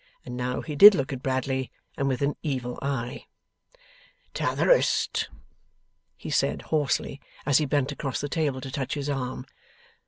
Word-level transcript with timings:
And 0.25 0.35
now 0.35 0.61
he 0.61 0.75
did 0.75 0.95
look 0.95 1.13
at 1.13 1.21
Bradley, 1.21 1.71
and 1.95 2.07
with 2.07 2.23
an 2.23 2.35
evil 2.41 2.79
eye. 2.81 3.27
'T'otherest!' 4.33 5.29
he 6.17 6.31
said, 6.31 6.63
hoarsely, 6.63 7.21
as 7.45 7.59
he 7.59 7.67
bent 7.67 7.91
across 7.91 8.19
the 8.19 8.27
table 8.27 8.61
to 8.61 8.71
touch 8.71 8.95
his 8.95 9.11
arm. 9.11 9.45